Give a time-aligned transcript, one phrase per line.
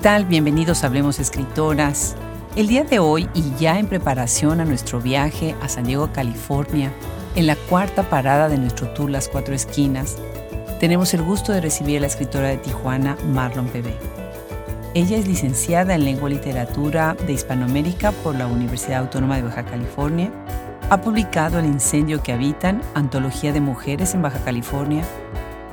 [0.00, 0.24] ¿qué tal?
[0.24, 2.16] Bienvenidos a Hablemos Escritoras.
[2.56, 6.90] El día de hoy y ya en preparación a nuestro viaje a San Diego, California,
[7.34, 10.16] en la cuarta parada de nuestro tour Las Cuatro Esquinas,
[10.80, 13.94] tenemos el gusto de recibir a la escritora de Tijuana, Marlon Pebé.
[14.94, 19.66] Ella es licenciada en Lengua y Literatura de Hispanoamérica por la Universidad Autónoma de Baja
[19.66, 20.32] California.
[20.88, 25.04] Ha publicado El incendio que habitan, Antología de Mujeres en Baja California,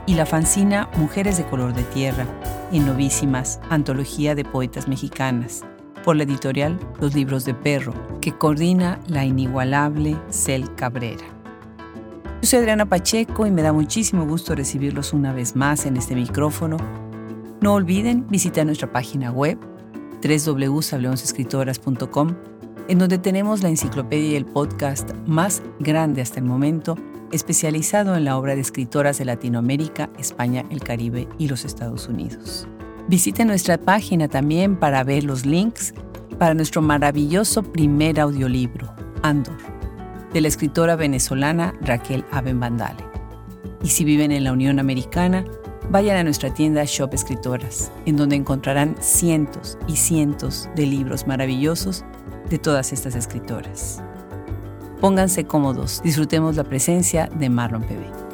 [0.07, 2.25] y la fanzina Mujeres de Color de Tierra,
[2.71, 5.63] en Novísimas, Antología de Poetas Mexicanas,
[6.03, 11.25] por la editorial Los Libros de Perro, que coordina la inigualable Cel Cabrera.
[12.41, 16.16] Yo soy Adriana Pacheco y me da muchísimo gusto recibirlos una vez más en este
[16.16, 16.77] micrófono.
[17.59, 19.59] No olviden visitar nuestra página web
[20.23, 22.36] www.hablemosescritoras.com
[22.88, 26.95] en donde tenemos la enciclopedia y el podcast más grande hasta el momento
[27.31, 32.67] especializado en la obra de escritoras de Latinoamérica, España, el Caribe y los Estados Unidos.
[33.08, 35.94] Visite nuestra página también para ver los links
[36.38, 39.58] para nuestro maravilloso primer audiolibro, Andor,
[40.33, 43.03] de la escritora venezolana Raquel Abenbandale.
[43.83, 45.45] Y si viven en la Unión Americana,
[45.89, 52.03] vayan a nuestra tienda Shop Escritoras, en donde encontrarán cientos y cientos de libros maravillosos
[52.50, 54.03] de todas estas escritoras.
[55.00, 58.28] Pónganse cómodos, disfrutemos la presencia de Marlon PB.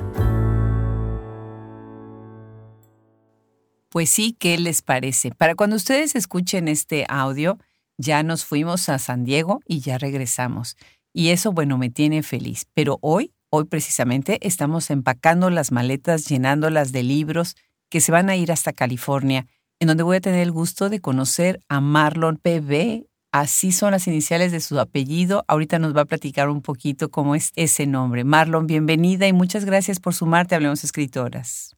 [3.89, 5.31] Pues sí, ¿qué les parece?
[5.31, 7.57] Para cuando ustedes escuchen este audio,
[7.97, 10.77] ya nos fuimos a San Diego y ya regresamos.
[11.11, 12.65] Y eso, bueno, me tiene feliz.
[12.73, 17.55] Pero hoy, hoy precisamente, estamos empacando las maletas, llenándolas de libros
[17.89, 19.47] que se van a ir hasta California,
[19.79, 24.05] en donde voy a tener el gusto de conocer a Marlon PB, Así son las
[24.05, 25.43] iniciales de su apellido.
[25.47, 28.23] Ahorita nos va a platicar un poquito cómo es ese nombre.
[28.23, 31.75] Marlon, bienvenida y muchas gracias por sumarte Hablemos Escritoras.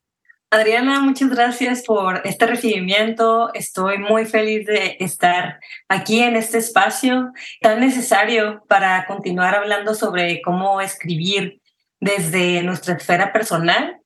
[0.52, 3.54] Adriana, muchas gracias por este recibimiento.
[3.54, 10.42] Estoy muy feliz de estar aquí en este espacio tan necesario para continuar hablando sobre
[10.42, 11.62] cómo escribir
[12.02, 14.02] desde nuestra esfera personal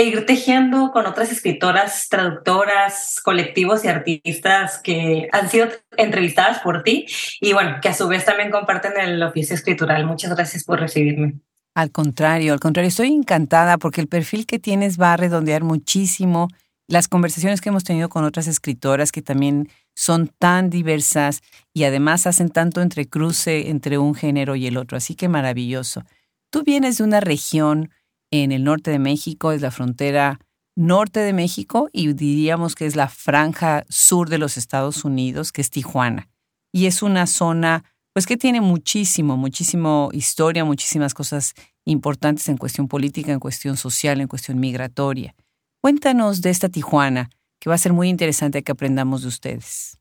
[0.00, 6.82] e ir tejiendo con otras escritoras, traductoras, colectivos y artistas que han sido entrevistadas por
[6.82, 7.04] ti
[7.38, 10.06] y bueno, que a su vez también comparten el oficio escritural.
[10.06, 11.34] Muchas gracias por recibirme.
[11.74, 16.48] Al contrario, al contrario, estoy encantada porque el perfil que tienes va a redondear muchísimo
[16.88, 21.42] las conversaciones que hemos tenido con otras escritoras que también son tan diversas
[21.74, 24.96] y además hacen tanto entrecruce entre un género y el otro.
[24.96, 26.04] Así que maravilloso.
[26.48, 27.90] Tú vienes de una región
[28.30, 30.38] en el norte de México, es la frontera
[30.76, 35.60] norte de México y diríamos que es la franja sur de los Estados Unidos, que
[35.60, 36.28] es Tijuana.
[36.72, 41.54] Y es una zona, pues que tiene muchísimo, muchísimo historia, muchísimas cosas
[41.84, 45.34] importantes en cuestión política, en cuestión social, en cuestión migratoria.
[45.82, 47.30] Cuéntanos de esta Tijuana,
[47.60, 49.99] que va a ser muy interesante que aprendamos de ustedes.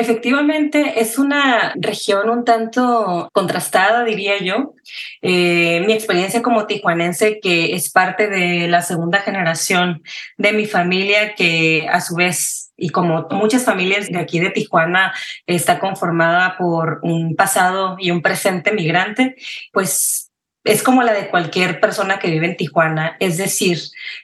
[0.00, 4.72] Efectivamente, es una región un tanto contrastada, diría yo.
[5.20, 10.02] Eh, mi experiencia como tijuanense, que es parte de la segunda generación
[10.38, 15.12] de mi familia, que a su vez, y como muchas familias de aquí de Tijuana,
[15.44, 19.36] está conformada por un pasado y un presente migrante,
[19.70, 20.29] pues
[20.64, 23.78] es como la de cualquier persona que vive en Tijuana, es decir,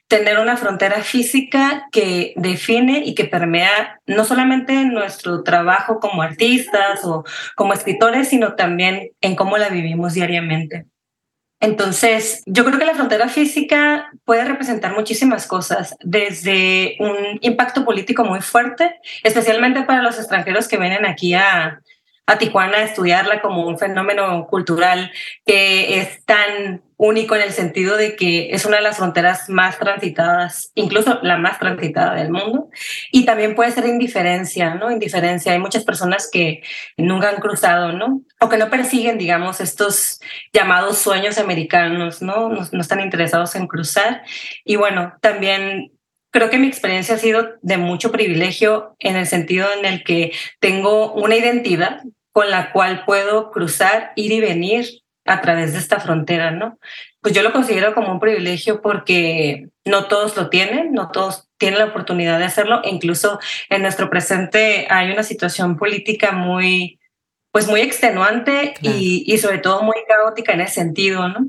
[0.07, 7.05] tener una frontera física que define y que permea no solamente nuestro trabajo como artistas
[7.05, 10.87] o como escritores, sino también en cómo la vivimos diariamente.
[11.59, 18.25] Entonces, yo creo que la frontera física puede representar muchísimas cosas, desde un impacto político
[18.25, 21.81] muy fuerte, especialmente para los extranjeros que vienen aquí a,
[22.27, 25.13] a Tijuana estudiarla como un fenómeno cultural
[25.45, 29.79] que es tan único en el sentido de que es una de las fronteras más
[29.79, 32.71] transitadas, incluso la más transitada del mundo,
[33.13, 34.91] y también puede ser indiferencia, ¿no?
[34.91, 35.53] Indiferencia.
[35.53, 36.63] Hay muchas personas que
[36.97, 38.23] nunca han cruzado, ¿no?
[38.41, 40.21] O que no persiguen, digamos, estos
[40.53, 42.49] llamados sueños americanos, ¿no?
[42.49, 44.23] No, no están interesados en cruzar.
[44.65, 45.93] Y bueno, también
[46.31, 50.33] creo que mi experiencia ha sido de mucho privilegio en el sentido en el que
[50.61, 52.03] tengo una identidad
[52.37, 54.85] con la cual puedo cruzar, ir y venir
[55.25, 56.79] a través de esta frontera, ¿no?
[57.23, 61.79] Pues yo lo considero como un privilegio porque no todos lo tienen, no todos tienen
[61.79, 63.41] la oportunidad de hacerlo, e incluso
[63.71, 67.01] en nuestro presente hay una situación política muy,
[67.53, 71.49] pues muy extenuante y, y sobre todo muy caótica en ese sentido, ¿no?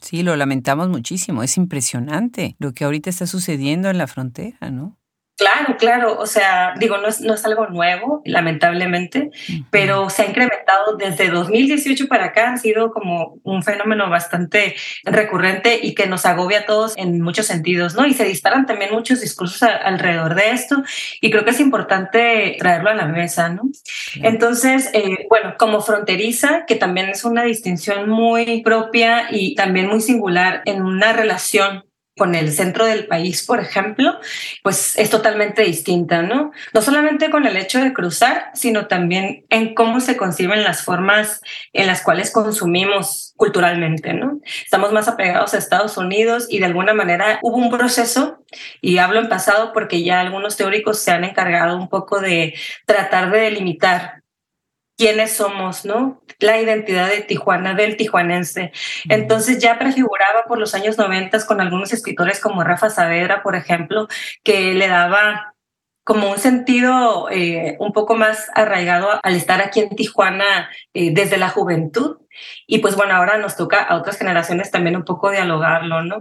[0.00, 4.98] Sí, lo lamentamos muchísimo, es impresionante lo que ahorita está sucediendo en la frontera, ¿no?
[5.38, 6.18] Claro, claro.
[6.18, 9.30] O sea, digo, no es, no es algo nuevo, lamentablemente,
[9.70, 12.54] pero se ha incrementado desde 2018 para acá.
[12.54, 14.74] Ha sido como un fenómeno bastante
[15.04, 18.04] recurrente y que nos agobia a todos en muchos sentidos, ¿no?
[18.04, 20.82] Y se disparan también muchos discursos alrededor de esto
[21.20, 23.62] y creo que es importante traerlo a la mesa, ¿no?
[24.16, 30.00] Entonces, eh, bueno, como fronteriza, que también es una distinción muy propia y también muy
[30.00, 31.84] singular en una relación
[32.18, 34.18] con el centro del país, por ejemplo,
[34.62, 36.52] pues es totalmente distinta, ¿no?
[36.74, 41.40] No solamente con el hecho de cruzar, sino también en cómo se conciben las formas
[41.72, 44.40] en las cuales consumimos culturalmente, ¿no?
[44.62, 48.44] Estamos más apegados a Estados Unidos y de alguna manera hubo un proceso,
[48.80, 52.54] y hablo en pasado porque ya algunos teóricos se han encargado un poco de
[52.86, 54.17] tratar de delimitar
[54.98, 56.20] quiénes somos, ¿no?
[56.40, 58.72] La identidad de Tijuana, del tijuanense.
[59.08, 64.08] Entonces ya prefiguraba por los años 90 con algunos escritores como Rafa Saavedra, por ejemplo,
[64.42, 65.54] que le daba
[66.08, 71.36] como un sentido eh, un poco más arraigado al estar aquí en Tijuana eh, desde
[71.36, 72.16] la juventud.
[72.66, 76.20] Y pues bueno, ahora nos toca a otras generaciones también un poco dialogarlo, ¿no?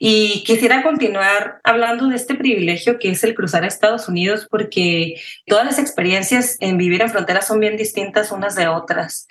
[0.00, 5.20] Y quisiera continuar hablando de este privilegio que es el cruzar a Estados Unidos, porque
[5.46, 9.28] todas las experiencias en vivir en fronteras son bien distintas unas de otras.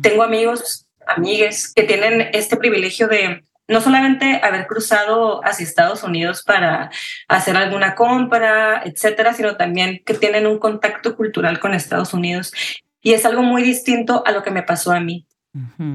[0.00, 6.42] Tengo amigos, amigues que tienen este privilegio de no solamente haber cruzado hacia Estados Unidos
[6.42, 6.90] para
[7.28, 12.52] hacer alguna compra, etcétera, sino también que tienen un contacto cultural con Estados Unidos.
[13.00, 15.24] Y es algo muy distinto a lo que me pasó a mí,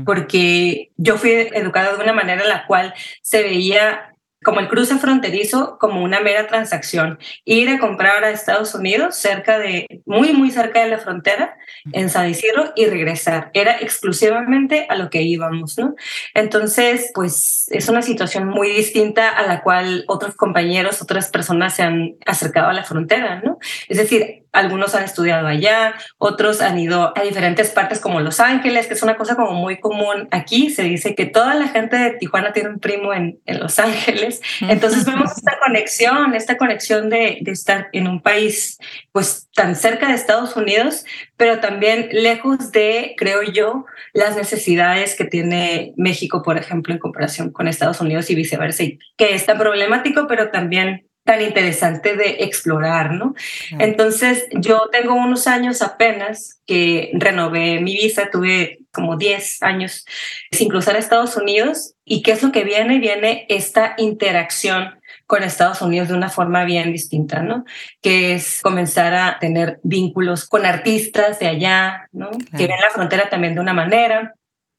[0.05, 4.14] porque yo fui educada de una manera en la cual se veía
[4.45, 7.19] como el cruce fronterizo como una mera transacción.
[7.43, 11.57] Ir a comprar a Estados Unidos, cerca de, muy, muy cerca de la frontera,
[11.91, 13.49] en San Isidro, y regresar.
[13.53, 15.95] Era exclusivamente a lo que íbamos, ¿no?
[16.33, 21.83] Entonces, pues es una situación muy distinta a la cual otros compañeros, otras personas se
[21.83, 23.57] han acercado a la frontera, ¿no?
[23.89, 28.87] Es decir, algunos han estudiado allá, otros han ido a diferentes partes como Los Ángeles,
[28.87, 30.69] que es una cosa como muy común aquí.
[30.69, 34.41] Se dice que toda la gente de Tijuana tiene un primo en, en Los Ángeles.
[34.61, 38.79] Entonces vemos esta conexión, esta conexión de, de, estar en un país
[39.11, 41.05] pues tan cerca de Estados Unidos,
[41.37, 47.51] pero también lejos de, creo yo, las necesidades que tiene México, por ejemplo, en comparación
[47.51, 52.37] con Estados Unidos y viceversa, y que es tan problemático, pero también tan interesante de
[52.41, 53.33] explorar, ¿no?
[53.79, 60.05] Entonces, yo tengo unos años apenas que renové mi visa, tuve como 10 años
[60.51, 61.95] sin cruzar a Estados Unidos.
[62.05, 62.99] ¿Y qué es lo que viene?
[62.99, 67.65] Viene esta interacción con Estados Unidos de una forma bien distinta, ¿no?
[68.03, 72.29] Que es comenzar a tener vínculos con artistas de allá, ¿no?
[72.55, 74.35] Que ven la frontera también de una manera,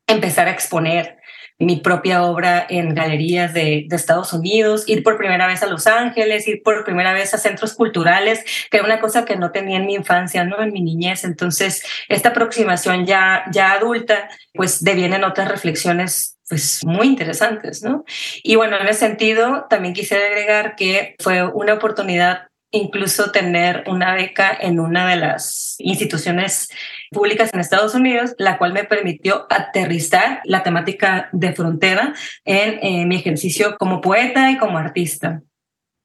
[0.07, 1.19] empezar a exponer
[1.59, 6.47] mi propia obra en galerías de, Estados Unidos, ir por primera vez a Los Ángeles,
[6.47, 9.87] ir por primera vez a centros culturales, que era una cosa que no tenía en
[9.87, 10.63] mi infancia, ¿no?
[10.63, 11.25] En mi niñez.
[11.25, 18.05] Entonces, esta aproximación ya, ya adulta, pues devienen otras reflexiones pues muy interesantes, ¿no?
[18.43, 24.15] Y bueno, en ese sentido, también quisiera agregar que fue una oportunidad incluso tener una
[24.15, 26.69] beca en una de las instituciones
[27.11, 32.15] públicas en Estados Unidos, la cual me permitió aterrizar la temática de frontera
[32.45, 35.43] en, mi ejercicio como poeta y como artista.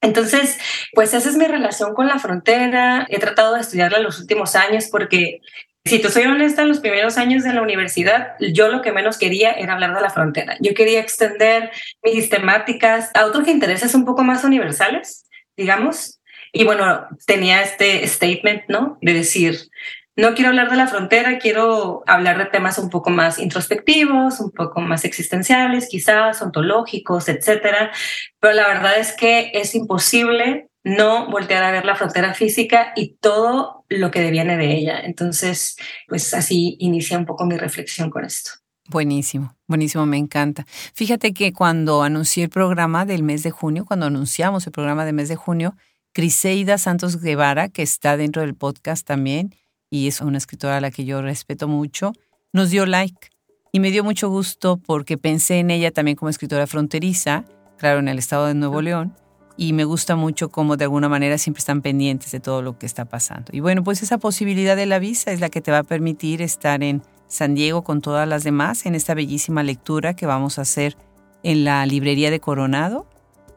[0.00, 0.58] Entonces,
[0.92, 3.06] pues esa es mi relación con la frontera.
[3.08, 5.40] He tratado de estudiarla los últimos años porque,
[5.84, 9.18] si te soy honesta, en los primeros años de la universidad, yo lo que menos
[9.18, 10.56] quería era hablar de la frontera.
[10.60, 11.70] Yo quería extender
[12.02, 16.20] mis temáticas a otros intereses un poco más universales, digamos.
[16.52, 18.98] Y bueno, tenía este statement, ¿no?
[19.00, 19.70] De decir,
[20.14, 24.50] no quiero hablar de la frontera, quiero hablar de temas un poco más introspectivos, un
[24.50, 27.90] poco más existenciales, quizás ontológicos, etcétera.
[28.38, 33.16] Pero la verdad es que es imposible no voltear a ver la frontera física y
[33.16, 35.00] todo lo que deviene de ella.
[35.00, 35.76] Entonces,
[36.08, 38.50] pues así inicia un poco mi reflexión con esto.
[38.88, 40.66] Buenísimo, buenísimo, me encanta.
[40.92, 45.14] Fíjate que cuando anuncié el programa del mes de junio, cuando anunciamos el programa del
[45.14, 45.76] mes de junio,
[46.12, 49.54] Criseida Santos Guevara, que está dentro del podcast también,
[49.88, 52.12] y es una escritora a la que yo respeto mucho,
[52.52, 53.30] nos dio like.
[53.72, 57.44] Y me dio mucho gusto porque pensé en ella también como escritora fronteriza,
[57.78, 59.14] claro, en el estado de Nuevo León,
[59.56, 62.84] y me gusta mucho cómo de alguna manera siempre están pendientes de todo lo que
[62.84, 63.50] está pasando.
[63.52, 66.42] Y bueno, pues esa posibilidad de la visa es la que te va a permitir
[66.42, 70.62] estar en San Diego con todas las demás en esta bellísima lectura que vamos a
[70.62, 70.96] hacer
[71.42, 73.06] en la librería de Coronado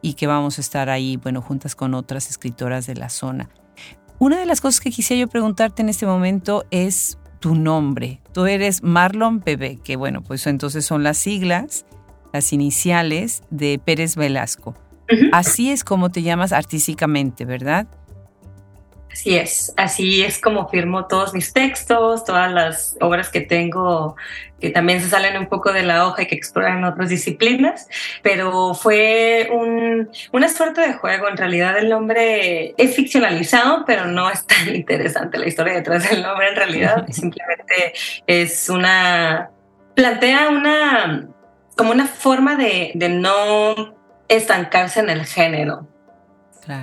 [0.06, 3.50] y que vamos a estar ahí, bueno, juntas con otras escritoras de la zona.
[4.20, 8.22] Una de las cosas que quisiera yo preguntarte en este momento es tu nombre.
[8.32, 11.88] Tú eres Marlon Bebé, que bueno, pues entonces son las siglas,
[12.34, 14.76] las iniciales de Pérez Velasco.
[15.32, 17.88] Así es como te llamas artísticamente, ¿verdad?
[19.15, 24.17] Así es, así es como firmo todos mis textos, todas las obras que tengo
[24.60, 27.88] que también se salen un poco de la hoja y que exploran otras disciplinas,
[28.24, 31.29] pero fue un, una suerte de juego.
[31.29, 36.22] En realidad el nombre es ficcionalizado, pero no es tan interesante la historia detrás del
[36.22, 37.07] nombre en realidad.
[37.10, 37.93] Simplemente
[38.27, 39.50] es una,
[39.95, 41.29] plantea una,
[41.77, 43.95] como una forma de, de no
[44.27, 45.88] estancarse en el género.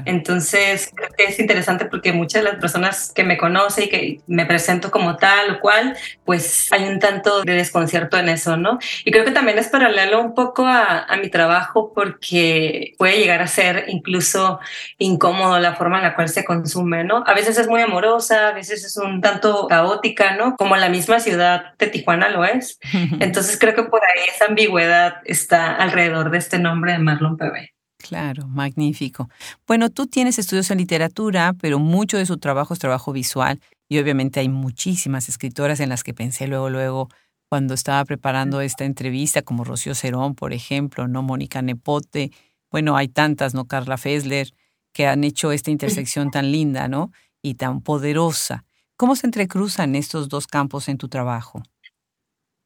[0.05, 4.21] Entonces, creo que es interesante porque muchas de las personas que me conocen y que
[4.27, 8.79] me presento como tal o cual, pues hay un tanto de desconcierto en eso, ¿no?
[9.05, 13.43] Y creo que también es paralelo un poco a, a mi trabajo porque puede llegar
[13.43, 14.61] a ser incluso
[14.99, 17.25] incómodo la forma en la cual se consume, ¿no?
[17.27, 20.57] A veces es muy amorosa, a veces es un tanto caótica, ¿no?
[20.57, 22.79] Como la misma ciudad de Tijuana lo es.
[23.21, 27.82] Entonces, creo que por ahí esa ambigüedad está alrededor de este nombre de Marlon PB.
[28.03, 29.29] Claro, magnífico.
[29.67, 33.99] Bueno, tú tienes estudios en literatura, pero mucho de su trabajo es trabajo visual y
[33.99, 37.09] obviamente hay muchísimas escritoras en las que pensé luego, luego,
[37.49, 41.23] cuando estaba preparando esta entrevista, como Rocío Cerón, por ejemplo, ¿no?
[41.23, 42.33] Mónica Nepote,
[42.71, 43.67] bueno, hay tantas, ¿no?
[43.67, 44.49] Carla Fessler,
[44.93, 47.13] que han hecho esta intersección tan linda, ¿no?
[47.41, 48.65] Y tan poderosa.
[48.97, 51.63] ¿Cómo se entrecruzan estos dos campos en tu trabajo?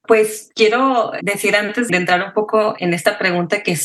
[0.07, 3.76] Pues quiero decir antes de entrar un poco en esta pregunta que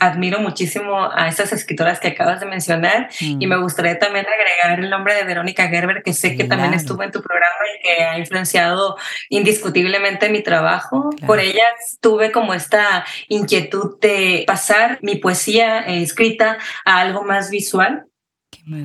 [0.00, 3.62] admiro muchísimo a esas escritoras que acabas de mencionar y me mm.
[3.62, 7.22] gustaría también agregar el nombre de Verónica Gerber, que sé que también estuvo en tu
[7.22, 8.96] programa y que ha influenciado
[9.28, 11.10] indiscutiblemente mi trabajo.
[11.26, 11.64] Por ella
[12.00, 18.06] tuve como esta inquietud de pasar mi poesía eh, escrita a algo más visual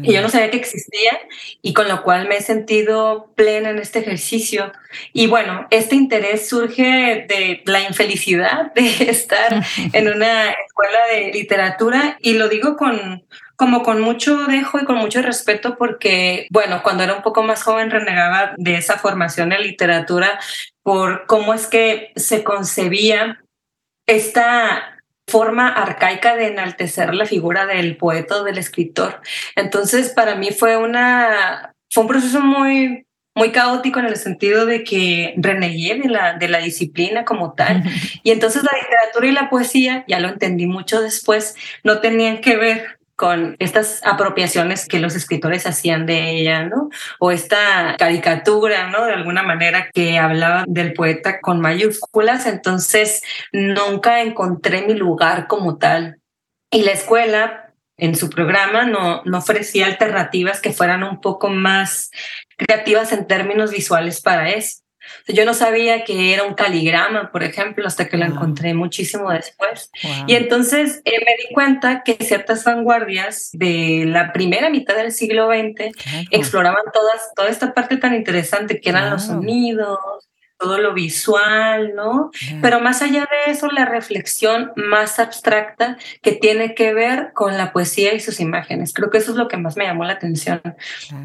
[0.01, 1.19] y yo no sabía que existía
[1.61, 4.71] y con lo cual me he sentido plena en este ejercicio.
[5.13, 9.63] Y bueno, este interés surge de la infelicidad de estar
[9.93, 13.23] en una escuela de literatura y lo digo con
[13.57, 17.63] como con mucho dejo y con mucho respeto porque, bueno, cuando era un poco más
[17.63, 20.39] joven renegaba de esa formación en literatura
[20.83, 23.41] por cómo es que se concebía
[24.07, 24.94] esta
[25.27, 29.21] forma arcaica de enaltecer la figura del poeta o del escritor.
[29.55, 33.05] Entonces, para mí fue una fue un proceso muy
[33.35, 37.83] muy caótico en el sentido de que renegué de la, de la disciplina como tal.
[38.23, 42.55] Y entonces la literatura y la poesía, ya lo entendí mucho después, no tenían que
[42.55, 46.89] ver con estas apropiaciones que los escritores hacían de ella, ¿no?
[47.19, 49.05] O esta caricatura, ¿no?
[49.05, 55.77] De alguna manera que hablaba del poeta con mayúsculas, entonces nunca encontré mi lugar como
[55.77, 56.17] tal.
[56.71, 62.11] Y la escuela, en su programa, no, no ofrecía alternativas que fueran un poco más
[62.57, 64.84] creativas en términos visuales para eso.
[65.27, 69.91] Yo no sabía que era un caligrama, por ejemplo, hasta que lo encontré muchísimo después.
[70.27, 75.47] Y entonces eh, me di cuenta que ciertas vanguardias de la primera mitad del siglo
[75.47, 75.91] XX
[76.31, 79.99] exploraban todas, toda esta parte tan interesante que eran los sonidos,
[80.57, 82.31] todo lo visual, ¿no?
[82.61, 87.73] Pero más allá de eso, la reflexión más abstracta que tiene que ver con la
[87.73, 88.93] poesía y sus imágenes.
[88.93, 90.61] Creo que eso es lo que más me llamó la atención.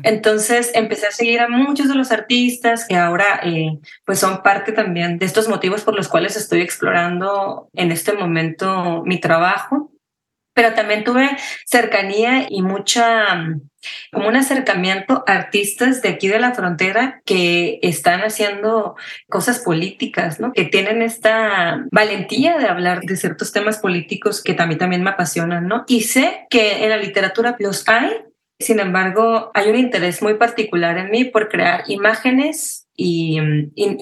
[0.03, 4.73] Entonces empecé a seguir a muchos de los artistas que ahora eh, pues son parte
[4.73, 9.93] también de estos motivos por los cuales estoy explorando en este momento mi trabajo
[10.55, 11.31] pero también tuve
[11.65, 13.45] cercanía y mucha,
[14.13, 18.97] como un acercamiento a artistas de aquí de la frontera que están haciendo
[19.29, 20.53] cosas políticas, ¿no?
[20.53, 25.67] Que tienen esta valentía de hablar de ciertos temas políticos que también, también me apasionan,
[25.67, 25.85] ¿no?
[25.87, 28.11] Y sé que en la literatura los hay,
[28.61, 33.39] sin embargo, hay un interés muy particular en mí por crear imágenes y,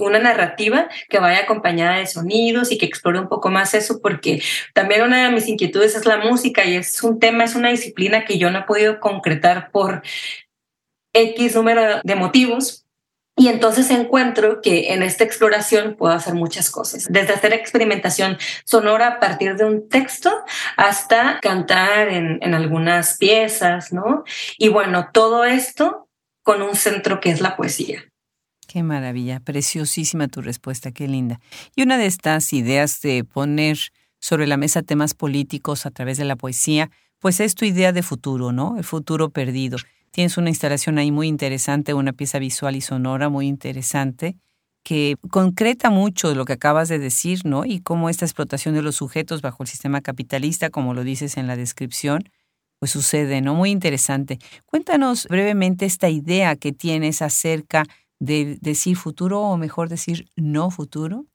[0.01, 4.43] una narrativa que vaya acompañada de sonidos y que explore un poco más eso, porque
[4.75, 8.25] también una de mis inquietudes es la música y es un tema, es una disciplina
[8.25, 10.03] que yo no he podido concretar por
[11.13, 12.88] X número de motivos,
[13.39, 19.07] y entonces encuentro que en esta exploración puedo hacer muchas cosas, desde hacer experimentación sonora
[19.07, 20.31] a partir de un texto
[20.77, 24.25] hasta cantar en, en, algunas piezas, ¿no?
[24.59, 26.09] Y bueno, todo esto
[26.43, 28.05] con un centro que es la poesía.
[28.67, 31.41] Qué maravilla, preciosísima tu respuesta, qué linda.
[31.75, 33.79] Y una de estas ideas de poner
[34.21, 38.03] sobre la mesa temas políticos a través de la poesía, pues es tu idea de
[38.03, 38.77] futuro, ¿no?
[38.77, 39.79] El futuro perdido.
[40.11, 44.37] Tienes una instalación ahí muy interesante, una pieza visual y sonora muy interesante,
[44.85, 47.65] que concreta mucho lo que acabas de decir, ¿no?
[47.65, 51.47] Y cómo esta explotación de los sujetos bajo el sistema capitalista, como lo dices en
[51.47, 52.25] la descripción,
[52.79, 53.55] pues sucede, ¿no?
[53.55, 54.39] Muy interesante.
[54.67, 57.85] Cuéntanos brevemente esta idea que tienes acerca
[58.21, 61.27] de decir futuro o mejor decir no futuro?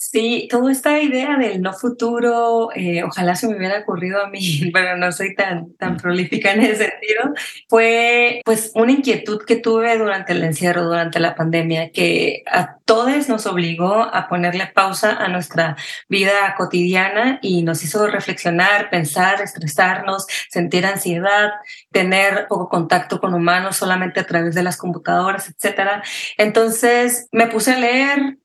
[0.00, 4.70] Sí, toda esta idea del no futuro, eh, ojalá se me hubiera ocurrido a mí,
[4.72, 7.34] pero no soy tan, tan prolífica en ese sentido,
[7.68, 13.28] fue pues una inquietud que tuve durante el encierro, durante la pandemia, que a todos
[13.28, 15.76] nos obligó a ponerle pausa a nuestra
[16.08, 21.50] vida cotidiana y nos hizo reflexionar, pensar, estresarnos, sentir ansiedad,
[21.90, 26.04] tener poco contacto con humanos solamente a través de las computadoras, etcétera.
[26.36, 28.38] Entonces me puse a leer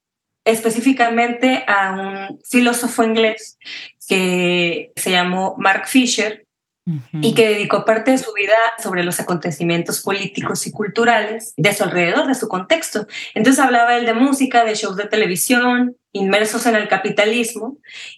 [0.46, 3.58] específicamente a un filósofo inglés
[4.08, 6.46] que se llamó Mark Fisher
[6.86, 11.84] y que dedicó parte de su vida sobre los acontecimientos políticos y culturales de su
[11.84, 13.08] alrededor, de su contexto.
[13.34, 17.78] Entonces hablaba él de música, de shows de televisión, inmersos en el capitalismo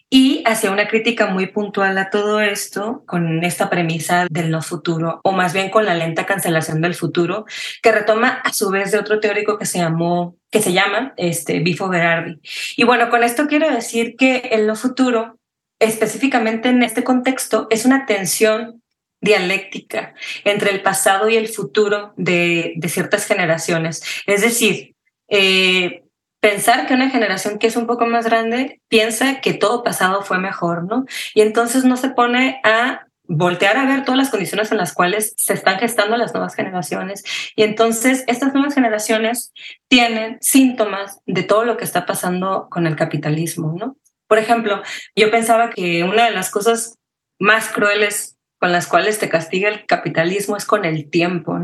[0.10, 5.22] y hacía una crítica muy puntual a todo esto con esta premisa del no futuro,
[5.24, 7.46] o más bien con la lenta cancelación del futuro,
[7.82, 11.60] que retoma a su vez de otro teórico que se llamó que se llama este,
[11.60, 12.40] Bifo Berardi.
[12.78, 15.38] Y bueno, con esto quiero decir que el no futuro
[15.86, 18.82] específicamente en este contexto, es una tensión
[19.22, 20.14] dialéctica
[20.44, 24.04] entre el pasado y el futuro de, ciertas generaciones.
[24.28, 24.96] Es decir,
[25.28, 26.04] eh,
[26.40, 30.38] pensar que una generación que es un poco más grande piensa que todo pasado fue
[30.38, 31.06] mejor, ¿no?
[31.34, 35.34] Y entonces no se pone a voltear a ver todas las condiciones en las cuales
[35.38, 37.24] se están gestando las nuevas generaciones.
[37.56, 39.52] Y entonces estas nuevas generaciones
[39.88, 43.98] tienen síntomas de todo lo que está pasando con el capitalismo, ¿no?
[44.28, 44.82] Por ejemplo,
[45.16, 46.98] yo pensaba que una de las cosas
[47.40, 51.60] más crueles con las cuales te castiga el capitalismo es con el tiempo.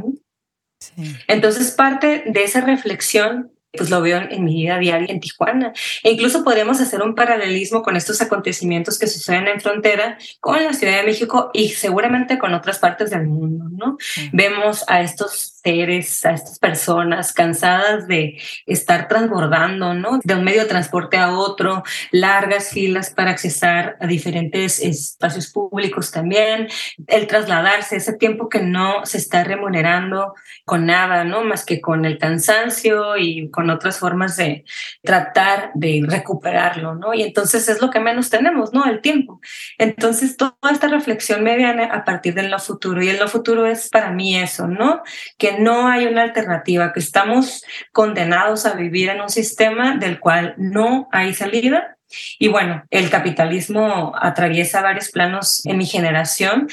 [1.27, 5.73] Entonces, parte de esa reflexión pues lo veo en, mi vida diaria en Tijuana.
[6.03, 10.73] E incluso podríamos hacer un paralelismo con estos acontecimientos que suceden en frontera con la
[10.73, 13.97] Ciudad de México y seguramente con otras partes del mundo, ¿no?
[14.33, 20.19] Vemos a estos seres, a estas personas cansadas de estar transbordando, ¿no?
[20.23, 26.11] De un medio de transporte a otro, largas filas para accesar a diferentes espacios públicos
[26.11, 26.67] también,
[27.07, 30.33] el trasladarse, ese tiempo que no se está remunerando
[30.65, 31.43] con nada, ¿no?
[31.43, 34.65] Más que con el cansancio y con otras formas de
[35.03, 37.13] tratar de recuperarlo, ¿no?
[37.13, 38.85] Y entonces es lo que menos tenemos, ¿no?
[38.85, 39.39] El tiempo.
[39.77, 43.65] Entonces toda esta reflexión me viene a partir del lo futuro y el lo futuro
[43.65, 45.03] es para mí eso, ¿no?
[45.37, 50.55] Que no hay una alternativa, que estamos condenados a vivir en un sistema del cual
[50.57, 51.97] no hay salida.
[52.39, 56.67] Y bueno, el capitalismo atraviesa varios planos en mi generación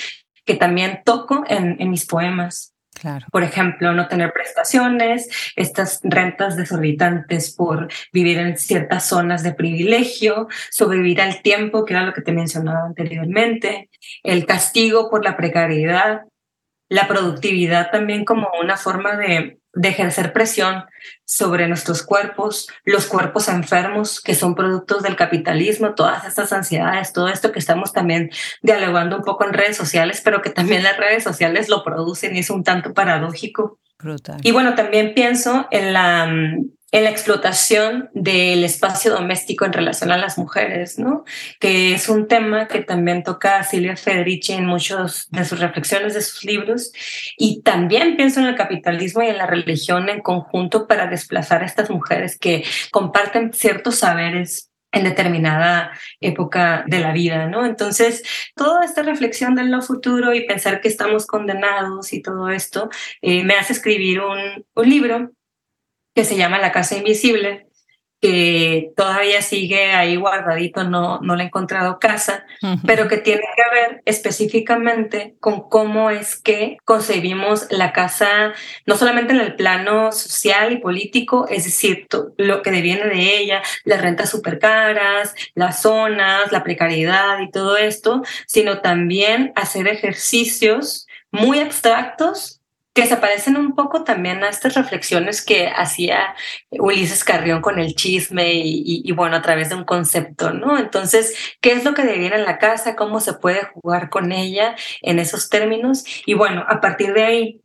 [0.45, 2.75] que también toco en, mis poemas.
[3.31, 10.49] Por ejemplo, no tener prestaciones, estas rentas desorbitantes por vivir en ciertas zonas de privilegio,
[10.71, 13.91] sobrevivir al tiempo, que era lo que te mencionaba anteriormente,
[14.23, 16.23] el castigo por la precariedad,
[16.89, 20.85] la productividad también como una forma de, ejercer presión
[21.25, 27.29] sobre nuestros cuerpos, los cuerpos enfermos que son productos del capitalismo, todas estas ansiedades, todo
[27.29, 28.31] esto que estamos también
[28.63, 32.41] dialogando un poco en redes sociales, pero que también las redes sociales lo producen y
[32.41, 33.79] es un tanto paradójico.
[34.43, 40.11] Y bueno, también pienso en la mm, en la explotación del espacio doméstico en relación
[40.11, 41.25] a las mujeres, ¿no?
[41.61, 46.23] Que es un tema que también toca Silvia Federici en muchos de sus reflexiones de
[46.23, 46.93] sus libros.
[47.37, 51.67] Y también pienso en el capitalismo y en la religión en conjunto para desplazar a
[51.67, 57.67] estas mujeres que comparten ciertos saberes en determinada época de la vida, ¿no?
[57.67, 58.23] Entonces,
[58.55, 62.89] toda esta reflexión del no futuro y pensar que estamos condenados y todo esto
[63.21, 65.33] eh, me hace escribir un, un libro
[66.19, 67.69] que se llama La Casa Invisible,
[68.21, 72.45] que todavía sigue ahí guardadito, no, no le he encontrado casa,
[72.85, 78.53] pero que tiene que ver específicamente con cómo es que concebimos la casa,
[78.85, 83.63] no solamente en el plano social y político, es decir, lo que deviene de ella,
[83.85, 91.07] las rentas súper caras, las zonas, la precariedad y todo esto, sino también hacer ejercicios
[91.31, 92.58] muy abstractos
[92.99, 96.35] que se parecen un poco también a estas reflexiones que hacía
[96.71, 100.77] Ulises Carrión con el chisme y, bueno, a través de un concepto, ¿no?
[100.77, 102.97] Entonces, ¿qué es lo que deviene en la casa?
[102.97, 106.05] ¿Cómo se puede jugar con ella en esos términos?
[106.27, 107.63] Y bueno, a partir de ahí,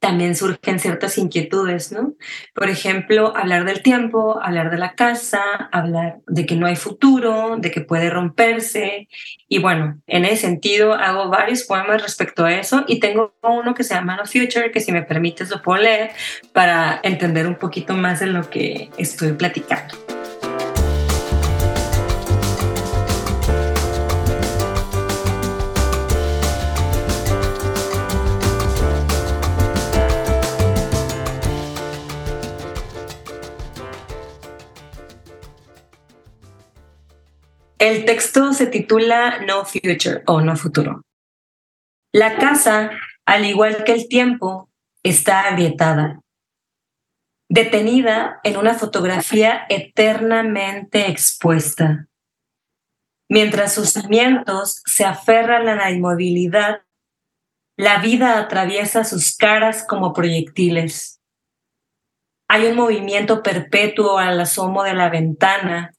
[0.00, 2.14] también surgen ciertas inquietudes, ¿no?
[2.54, 7.56] Por ejemplo, hablar del tiempo, hablar de la casa, hablar de que no hay futuro,
[7.58, 9.08] de que puede romperse.
[9.46, 13.84] Y bueno, en ese sentido hago varios poemas respecto a eso y tengo uno que
[13.84, 16.10] se llama No Future, que si me permites lo puedo leer
[16.54, 20.09] para entender un poquito más de lo que estoy platicando.
[37.80, 41.00] El texto se titula No Future o No Futuro.
[42.12, 42.90] La casa,
[43.24, 44.68] al igual que el tiempo,
[45.02, 46.20] está agrietada,
[47.48, 52.06] detenida en una fotografía eternamente expuesta.
[53.30, 56.82] Mientras sus cimientos se aferran a la inmovilidad,
[57.78, 61.22] la vida atraviesa sus caras como proyectiles.
[62.46, 65.94] Hay un movimiento perpetuo al asomo de la ventana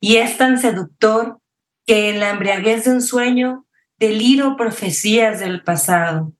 [0.00, 1.40] y es tan seductor
[1.86, 3.66] que en la embriaguez de un sueño
[3.98, 6.32] deliro profecías del pasado.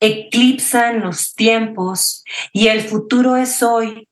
[0.00, 4.08] Eclipsan los tiempos y el futuro es hoy.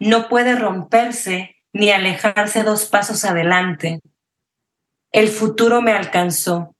[0.00, 4.00] No puede romperse ni alejarse dos pasos adelante.
[5.12, 6.74] El futuro me alcanzó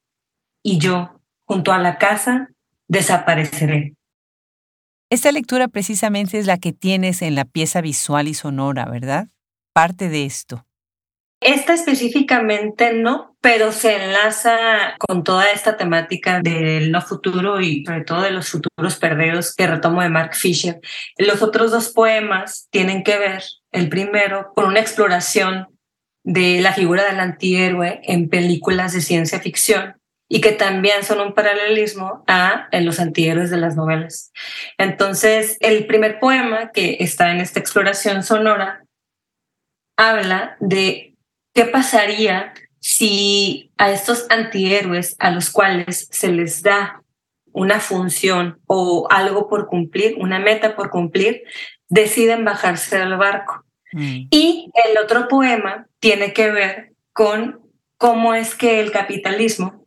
[0.63, 2.49] y yo, junto a la casa,
[2.89, 3.95] desapareceré.
[5.11, 9.29] Esta lectura precisamente es la que tienes en la pieza visual y sonora, ¿verdad?
[9.73, 10.68] Parte de esto.
[11.41, 18.03] Esta específicamente no, pero se enlaza con toda esta temática del no futuro y sobre
[18.03, 20.81] todo de los futuros perdidos que retomo de Mark Fisher.
[21.17, 25.69] Los otros dos poemas tienen que ver, el primero, con una exploración
[26.25, 29.95] de la figura del antihéroe en películas de ciencia ficción
[30.29, 34.33] y que también son un paralelismo a los antihéroes de las novelas.
[34.77, 38.85] Entonces, el primer poema que está en esta exploración sonora
[39.97, 41.15] habla de
[41.59, 47.03] qué pasaría si a estos antihéroes a los cuales se les da
[47.51, 51.43] una función o algo por cumplir, una meta por cumplir,
[51.89, 53.65] deciden bajarse del barco.
[53.93, 54.29] Mm.
[54.31, 57.61] Y el otro poema tiene que ver con
[57.97, 59.85] cómo es que el capitalismo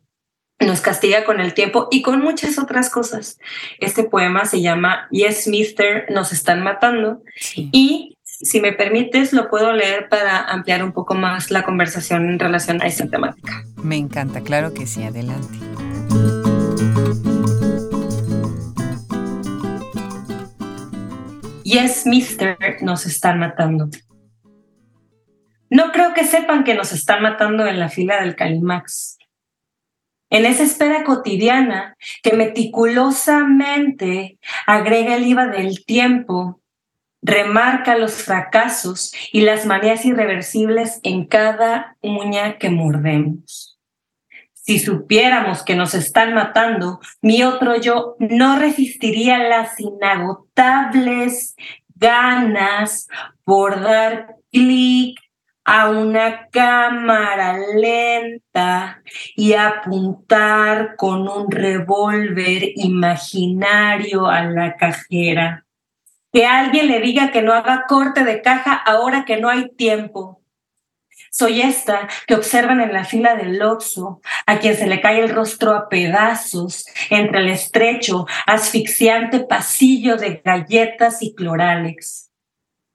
[0.60, 3.38] nos castiga con el tiempo y con muchas otras cosas.
[3.80, 7.22] Este poema se llama Yes, Mister, nos están matando.
[7.54, 8.11] Y
[8.42, 12.82] si me permites, lo puedo leer para ampliar un poco más la conversación en relación
[12.82, 13.64] a esta temática.
[13.82, 15.58] Me encanta, claro que sí, adelante.
[21.64, 23.88] Yes, Mister, nos están matando.
[25.70, 29.16] No creo que sepan que nos están matando en la fila del Calimax
[30.32, 36.61] en esa espera cotidiana que meticulosamente agrega el IVA del tiempo,
[37.22, 43.78] remarca los fracasos y las manías irreversibles en cada uña que mordemos.
[44.52, 51.56] Si supiéramos que nos están matando, mi otro yo no resistiría las inagotables
[51.96, 53.08] ganas
[53.44, 55.18] por dar clic
[55.64, 59.02] a una cámara lenta
[59.36, 65.64] y apuntar con un revólver imaginario a la cajera.
[66.32, 70.42] Que alguien le diga que no haga corte de caja ahora que no hay tiempo.
[71.30, 75.30] Soy esta que observan en la fila del Oxxo, a quien se le cae el
[75.30, 82.32] rostro a pedazos entre el estrecho, asfixiante pasillo de galletas y cloralex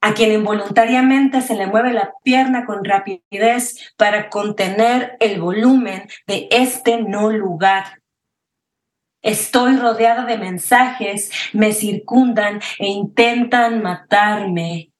[0.02, 6.47] a quien involuntariamente se le mueve la pierna con rapidez para contener el volumen de
[6.52, 7.96] este no lugar.
[9.28, 14.94] Estoy rodeada de mensajes, me circundan e intentan matarme.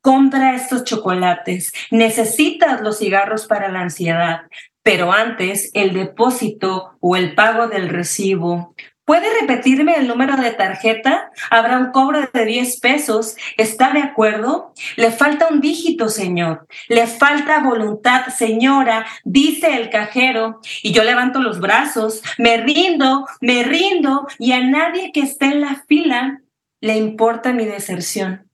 [0.00, 4.44] Compra estos chocolates, necesitas los cigarros para la ansiedad,
[4.82, 8.74] pero antes el depósito o el pago del recibo.
[9.04, 11.30] ¿Puede repetirme el número de tarjeta?
[11.50, 13.36] Habrá un cobro de 10 pesos.
[13.58, 14.72] ¿Está de acuerdo?
[14.96, 16.66] Le falta un dígito, señor.
[16.88, 20.60] Le falta voluntad, señora, dice el cajero.
[20.82, 25.60] Y yo levanto los brazos, me rindo, me rindo, y a nadie que esté en
[25.60, 26.40] la fila
[26.80, 28.48] le importa mi deserción.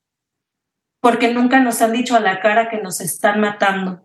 [1.00, 4.02] Porque nunca nos han dicho a la cara que nos están matando.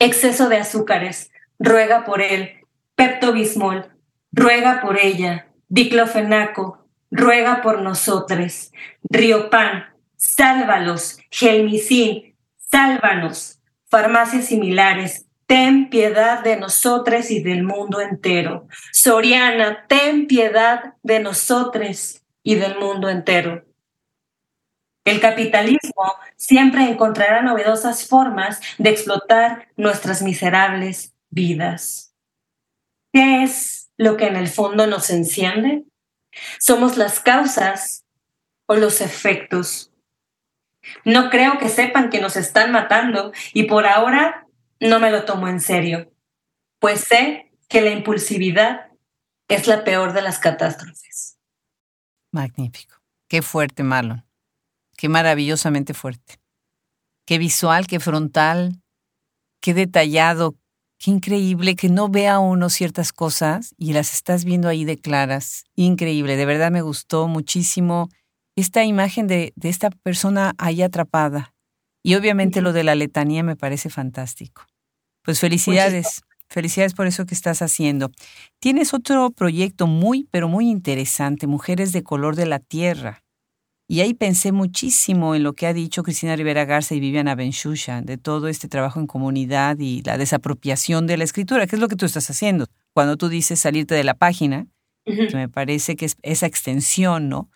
[0.00, 2.66] Exceso de azúcares, ruega por él.
[2.96, 3.92] Pepto Bismol,
[4.32, 8.72] ruega por ella Diclofenaco, ruega por nosotros.
[9.04, 11.18] Riopan, sálvalos.
[11.30, 13.58] Gelmicín, sálvanos.
[13.88, 18.68] Farmacias similares, ten piedad de nosotros y del mundo entero.
[18.92, 23.64] Soriana, ten piedad de nosotros y del mundo entero.
[25.06, 32.14] El capitalismo siempre encontrará novedosas formas de explotar nuestras miserables vidas.
[33.10, 35.84] ¿Qué es lo que en el fondo nos enciende?
[36.58, 38.04] ¿Somos las causas
[38.66, 39.92] o los efectos?
[41.04, 44.46] No creo que sepan que nos están matando y por ahora
[44.80, 46.12] no me lo tomo en serio,
[46.80, 48.90] pues sé que la impulsividad
[49.48, 51.38] es la peor de las catástrofes.
[52.32, 52.96] Magnífico.
[53.28, 54.26] Qué fuerte, Marlon.
[54.96, 56.40] Qué maravillosamente fuerte.
[57.24, 58.82] Qué visual, qué frontal,
[59.60, 60.56] qué detallado,
[61.02, 65.64] Qué increíble que no vea uno ciertas cosas y las estás viendo ahí de claras.
[65.74, 68.08] Increíble, de verdad me gustó muchísimo
[68.54, 71.54] esta imagen de, de esta persona ahí atrapada.
[72.04, 74.64] Y obviamente lo de la letanía me parece fantástico.
[75.24, 78.12] Pues felicidades, felicidades por eso que estás haciendo.
[78.60, 83.21] Tienes otro proyecto muy, pero muy interesante, Mujeres de Color de la Tierra.
[83.92, 88.00] Y ahí pensé muchísimo en lo que ha dicho Cristina Rivera Garza y Viviana Benchusha,
[88.00, 91.88] de todo este trabajo en comunidad y la desapropiación de la escritura, que es lo
[91.88, 92.64] que tú estás haciendo.
[92.94, 94.66] Cuando tú dices salirte de la página,
[95.34, 97.50] me parece que es esa extensión, ¿no?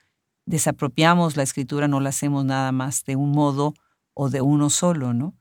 [0.45, 3.73] Desapropiamos la escritura, no la hacemos nada más de un modo
[4.13, 5.35] o de uno solo, ¿no?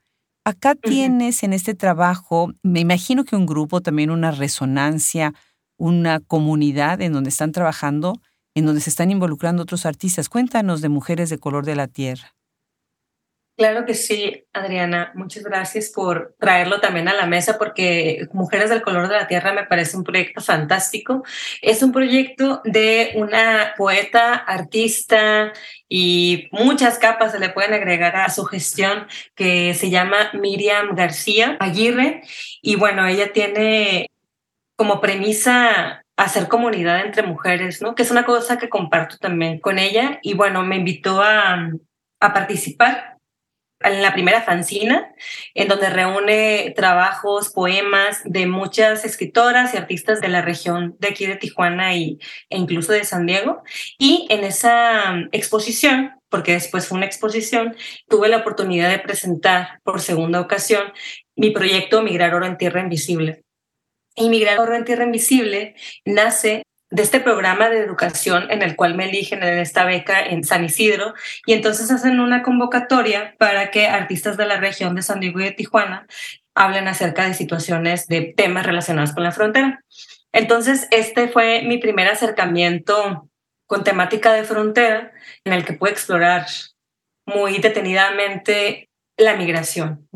[0.46, 5.34] Acá tienes en este trabajo, me imagino que un grupo, también una resonancia,
[5.76, 8.14] una comunidad en donde están trabajando
[8.56, 10.30] en donde se están involucrando otros artistas.
[10.30, 12.36] Cuéntanos de Mujeres de Color de la Tierra.
[13.58, 15.13] Claro que sí, Adriana.
[15.15, 19.54] Muchas gracias por traerlo también a la mesa porque Mujeres del Color de la Tierra
[19.54, 21.24] me parece un proyecto fantástico.
[21.62, 25.54] Es un proyecto de una poeta, artista
[25.88, 31.56] y muchas capas se le pueden agregar a su gestión que se llama Miriam García
[31.62, 32.24] Aguirre.
[32.62, 34.10] Y bueno, ella tiene
[34.76, 37.95] como premisa hacer comunidad entre mujeres, ¿no?
[37.95, 40.19] Que es una cosa que comparto también con ella.
[40.21, 41.69] Y bueno, me invitó a,
[42.19, 43.15] a participar
[43.82, 45.13] en la primera fanzina,
[45.54, 51.25] en donde reúne trabajos, poemas de muchas escritoras y artistas de la región de aquí
[51.25, 52.17] de Tijuana y,
[52.49, 53.62] e incluso de San Diego.
[53.99, 57.75] Y en esa exposición, porque después fue una exposición,
[58.08, 60.93] tuve la oportunidad de presentar por segunda ocasión
[61.36, 63.45] mi proyecto Migrar Oro en Tierra Invisible
[64.15, 65.75] Inmigrador en Tierra Invisible
[66.06, 70.43] nace de este programa de educación en el cual me eligen en esta beca en
[70.43, 71.13] San Isidro
[71.45, 75.45] y entonces hacen una convocatoria para que artistas de la región de San Diego y
[75.45, 76.08] de Tijuana
[76.54, 79.84] hablen acerca de situaciones de temas relacionados con la frontera.
[80.32, 83.30] Entonces, este fue mi primer acercamiento
[83.65, 85.12] con temática de frontera
[85.43, 86.45] en el que pude explorar
[87.25, 88.85] muy detenidamente
[89.17, 90.08] la migración.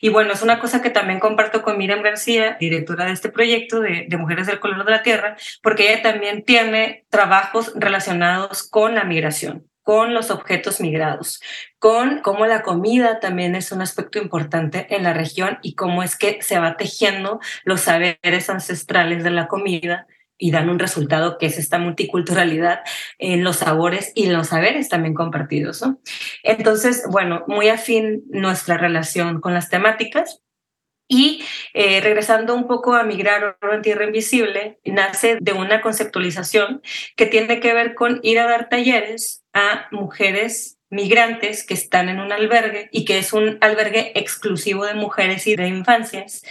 [0.00, 3.80] Y bueno, es una cosa que también comparto con Miriam García, directora de este proyecto
[3.80, 9.04] de, Mujeres del Color de la Tierra, porque ella también tiene trabajos relacionados con la
[9.04, 11.40] migración con los objetos migrados,
[11.80, 16.16] con cómo la comida también es un aspecto importante en la región y cómo es
[16.16, 20.06] que se va tejiendo los saberes ancestrales de la comida
[20.40, 22.80] y dan un resultado que es esta multiculturalidad
[23.18, 25.84] en los sabores y en los saberes también compartidos.
[26.42, 30.42] Entonces, bueno, muy afín nuestra relación con las temáticas.
[31.12, 36.82] Y eh, regresando un poco a Migrar Oro en Tierra Invisible, nace de una conceptualización
[37.16, 42.20] que tiene que ver con ir a dar talleres a mujeres migrantes que están en
[42.20, 46.42] un albergue y que es un albergue exclusivo de mujeres y de infancias.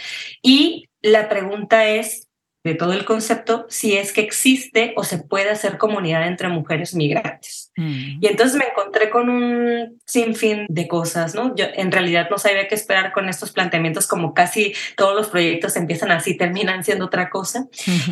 [0.42, 2.29] Y la pregunta es,
[2.62, 6.94] de todo el concepto si es que existe o se puede hacer comunidad entre mujeres
[6.94, 7.72] migrantes.
[7.76, 8.18] Mm.
[8.20, 11.54] Y entonces me encontré con un sinfín de cosas, ¿no?
[11.56, 15.76] Yo en realidad no sabía qué esperar con estos planteamientos, como casi todos los proyectos
[15.76, 17.66] empiezan así, terminan siendo otra cosa.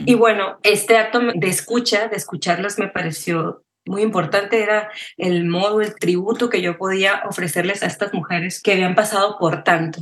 [0.06, 5.80] Y bueno, este acto de escucha, de escucharlos, me pareció muy importante era el modo,
[5.80, 10.00] el tributo que yo podía ofrecerles a estas mujeres que habían pasado por tanto,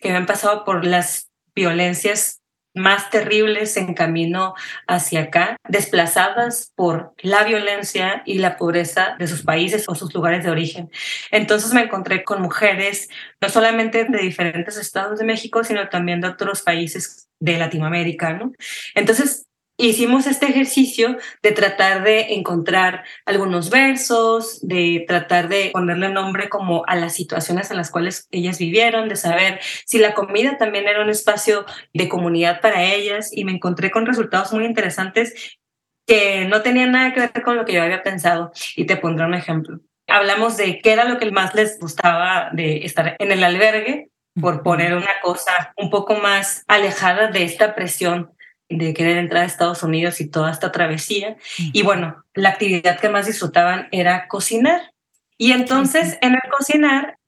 [0.00, 2.41] que habían pasado por las violencias
[2.74, 4.54] más terribles en camino
[4.86, 10.44] hacia acá, desplazadas por la violencia y la pobreza de sus países o sus lugares
[10.44, 10.90] de origen.
[11.30, 13.08] Entonces me encontré con mujeres
[13.40, 18.32] no solamente de diferentes estados de México, sino también de otros países de Latinoamérica.
[18.32, 18.52] ¿no?
[18.94, 26.48] Entonces hicimos este ejercicio de tratar de encontrar algunos versos, de tratar de ponerle nombre
[26.48, 30.86] como a las situaciones en las cuales ellas vivieron, de saber si la comida también
[30.86, 33.30] era un espacio de comunidad para ellas.
[33.32, 35.58] Y me encontré con resultados muy interesantes
[36.06, 38.52] que no tenían nada que ver con lo que yo había pensado.
[38.76, 39.80] Y te pondré un ejemplo.
[40.08, 44.62] Hablamos de qué era lo que más les gustaba de estar en el albergue, por
[44.62, 48.32] poner una cosa un poco más alejada de esta presión
[48.78, 51.36] de querer entrar a Estados Unidos y toda esta travesía.
[51.58, 54.92] Y bueno, la actividad que más disfrutaban era cocinar.
[55.38, 57.18] Y entonces en el cocinar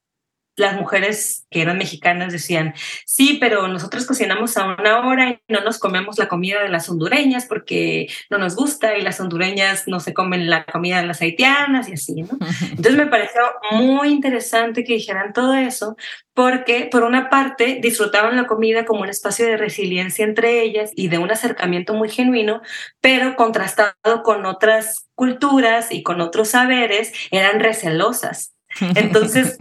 [0.55, 2.73] las mujeres que eran mexicanas decían,
[3.05, 6.89] sí, pero nosotros cocinamos a una hora y no nos comemos la comida de las
[6.89, 11.21] hondureñas porque no nos gusta y las hondureñas no se comen la comida de las
[11.21, 12.37] haitianas y así, ¿no?
[12.69, 13.41] Entonces me pareció
[13.71, 15.95] muy interesante que dijeran todo eso
[16.33, 21.07] porque por una parte disfrutaban la comida como un espacio de resiliencia entre ellas y
[21.07, 22.61] de un acercamiento muy genuino,
[23.01, 28.53] pero contrastado con otras culturas y con otros saberes, eran recelosas.
[28.95, 29.57] Entonces,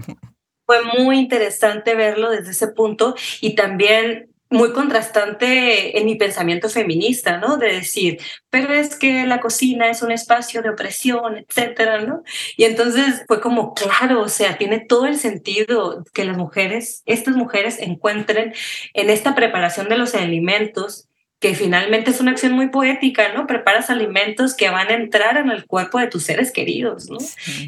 [0.66, 7.38] fue muy interesante verlo desde ese punto y también muy contrastante en mi pensamiento feminista,
[7.38, 7.56] ¿no?
[7.56, 8.18] De decir,
[8.50, 12.22] pero es que la cocina es un espacio de opresión, etcétera, ¿no?
[12.56, 17.34] Y entonces fue como, claro, o sea, tiene todo el sentido que las mujeres, estas
[17.36, 18.54] mujeres encuentren
[18.92, 21.08] en esta preparación de los alimentos
[21.44, 23.46] que finalmente es una acción muy poética, ¿no?
[23.46, 27.18] Preparas alimentos que van a entrar en el cuerpo de tus seres queridos, ¿no?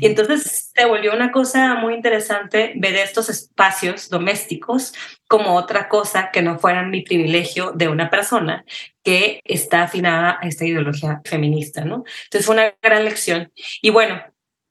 [0.01, 4.95] Y entonces te volvió una cosa muy interesante ver estos espacios domésticos
[5.29, 8.65] como otra cosa que no fueran mi privilegio de una persona
[9.05, 12.05] que está afinada a esta ideología feminista, ¿no?
[12.25, 13.53] Entonces fue una gran lección.
[13.83, 14.23] Y bueno,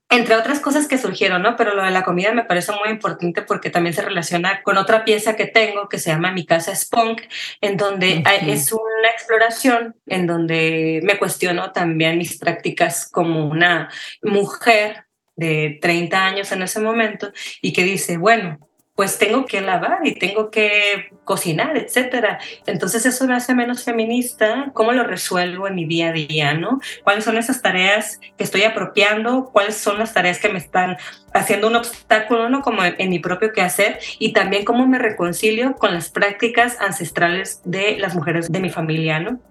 [0.10, 1.56] entre otras cosas que surgieron, ¿no?
[1.56, 5.04] Pero lo de la comida me parece muy importante porque también se relaciona con otra
[5.04, 7.24] pieza que tengo que se llama Mi casa Spunk,
[7.62, 13.90] en donde es una exploración en donde me cuestiono también mis prácticas como una
[14.22, 18.65] mujer de 30 años en ese momento y que dice, bueno,
[18.96, 22.40] pues tengo que lavar y tengo que cocinar, etcétera.
[22.66, 24.72] Entonces eso me hace menos feminista.
[24.74, 26.80] ¿Cómo lo resuelvo en mi día a día, no?
[27.04, 29.50] ¿Cuáles son esas tareas que estoy apropiando?
[29.52, 30.96] ¿Cuáles son las tareas que me están
[31.34, 32.62] haciendo un obstáculo, no?
[32.62, 37.98] Como en, mi propio quehacer y también cómo me reconcilio con las prácticas ancestrales de
[37.98, 39.42] las mujeres de mi familia, ¿no?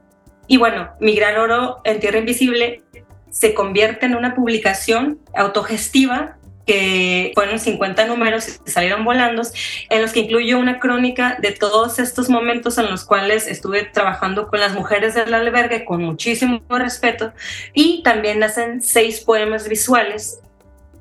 [0.46, 2.82] Y bueno, mi gran oro en Tierra Invisible
[3.28, 9.42] se convierte en una publicación autogestiva que fueron 50 números y salieron volando,
[9.90, 14.48] en los que incluyo una crónica de todos estos momentos en los cuales estuve trabajando
[14.48, 17.32] con las mujeres del albergue con muchísimo respeto
[17.72, 20.40] y también hacen seis poemas visuales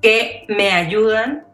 [0.01, 1.45] que me ayudan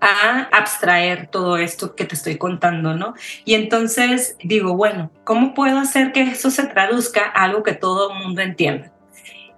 [0.00, 3.14] a abstraer todo esto que te estoy contando, ¿no?
[3.44, 8.12] Y entonces digo, bueno, ¿cómo puedo hacer que eso se traduzca a algo que todo
[8.12, 8.92] el mundo entienda?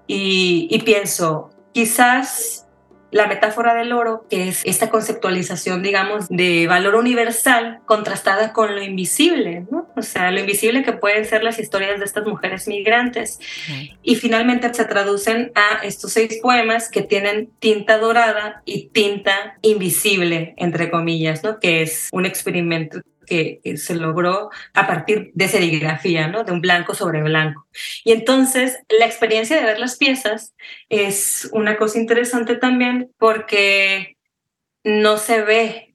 [0.07, 2.67] Y, y pienso, quizás
[3.11, 8.83] la metáfora del oro, que es esta conceptualización, digamos, de valor universal contrastada con lo
[8.83, 9.89] invisible, ¿no?
[9.97, 13.39] O sea, lo invisible que pueden ser las historias de estas mujeres migrantes.
[14.03, 20.55] Y finalmente se traducen a estos seis poemas que tienen tinta dorada y tinta invisible,
[20.57, 21.59] entre comillas, ¿no?
[21.59, 26.45] Que es un experimento que, se logró a partir de serigrafía, ¿no?
[26.45, 27.67] De un blanco sobre blanco.
[28.05, 30.55] Y entonces la experiencia de ver las piezas
[30.89, 34.17] es una cosa interesante también porque
[34.83, 35.90] no se ve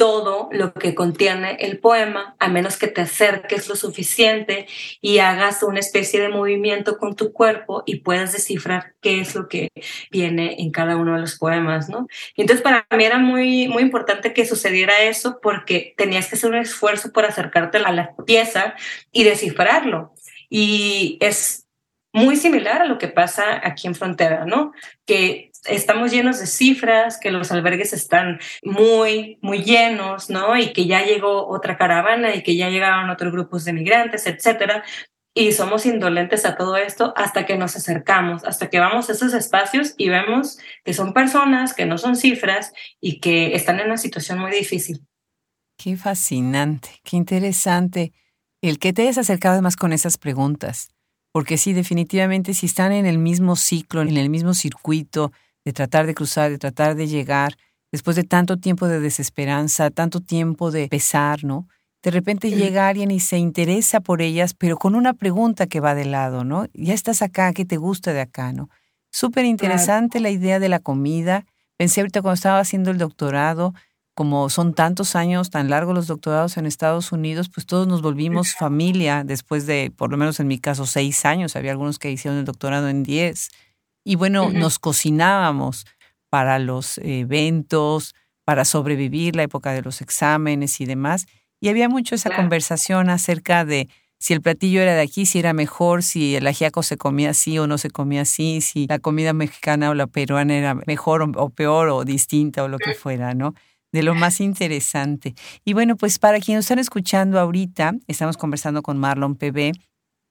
[0.00, 4.66] todo lo que contiene el poema, a menos que te acerques lo suficiente
[5.02, 9.46] y hagas una especie de movimiento con tu cuerpo y puedas descifrar qué es lo
[9.46, 9.68] que
[10.10, 12.06] viene en cada uno de los poemas, ¿no?
[12.34, 16.48] Y entonces para mí era muy, muy importante que sucediera eso porque tenías que hacer
[16.48, 18.76] un esfuerzo por acercarte a la pieza
[19.12, 20.14] y descifrarlo.
[20.48, 21.66] Y es
[22.14, 24.72] muy similar a lo que pasa aquí en Frontera, ¿no?
[25.04, 30.56] Que estamos llenos de cifras, que los albergues están muy, muy llenos, ¿no?
[30.56, 34.84] Y que ya llegó otra caravana y que ya llegaron otros grupos de migrantes, etcétera.
[35.34, 39.32] Y somos indolentes a todo esto hasta que nos acercamos, hasta que vamos a esos
[39.32, 43.96] espacios y vemos que son personas, que no son cifras y que están en una
[43.96, 45.06] situación muy difícil.
[45.76, 48.12] Qué fascinante, qué interesante
[48.60, 50.90] el que te hayas acercado además con esas preguntas.
[51.32, 55.32] Porque sí, definitivamente, si están en el mismo ciclo, en el mismo circuito,
[55.70, 57.56] de tratar de cruzar, de tratar de llegar,
[57.92, 61.68] después de tanto tiempo de desesperanza, tanto tiempo de pesar, ¿no?
[62.02, 65.94] De repente llega alguien y se interesa por ellas, pero con una pregunta que va
[65.94, 66.66] de lado, ¿no?
[66.74, 68.68] Ya estás acá, ¿qué te gusta de acá, no?
[69.12, 71.44] Súper interesante la idea de la comida.
[71.76, 73.74] Pensé ahorita cuando estaba haciendo el doctorado,
[74.14, 78.54] como son tantos años, tan largos los doctorados en Estados Unidos, pues todos nos volvimos
[78.54, 81.54] familia después de, por lo menos en mi caso, seis años.
[81.54, 83.50] Había algunos que hicieron el doctorado en diez.
[84.04, 85.86] Y bueno, nos cocinábamos
[86.30, 91.26] para los eventos, para sobrevivir la época de los exámenes y demás.
[91.60, 95.52] Y había mucho esa conversación acerca de si el platillo era de aquí, si era
[95.52, 99.32] mejor, si el ajiaco se comía así o no se comía así, si la comida
[99.32, 103.54] mexicana o la peruana era mejor o, peor o distinta o lo que fuera, ¿no?
[103.92, 105.34] De lo más interesante.
[105.64, 109.72] Y bueno, pues para quienes están escuchando ahorita, estamos conversando con Marlon PB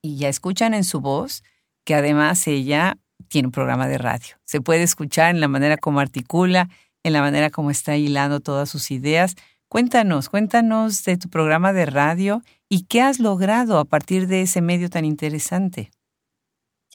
[0.03, 1.43] y ya escuchan en su voz
[1.83, 2.97] que además ella
[3.29, 4.35] tiene un programa de radio.
[4.43, 6.69] Se puede escuchar en la manera como articula,
[7.03, 9.35] en la manera como está hilando todas sus ideas.
[9.69, 14.61] Cuéntanos, cuéntanos de tu programa de radio y qué has logrado a partir de ese
[14.61, 15.91] medio tan interesante.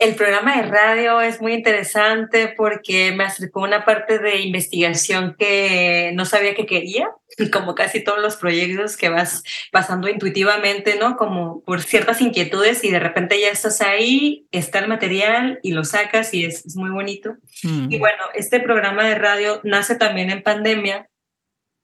[0.00, 6.10] El programa de radio es muy interesante porque me acercó una parte de investigación que
[6.14, 7.10] no sabía que quería,
[7.52, 11.16] como casi todos los proyectos que vas pasando intuitivamente, ¿no?
[11.16, 15.84] Como por ciertas inquietudes y de repente ya estás ahí, está el material y lo
[15.84, 17.36] sacas y es, muy bonito.
[17.62, 17.92] Mm.
[17.92, 21.08] Y bueno, este programa de radio nace también en pandemia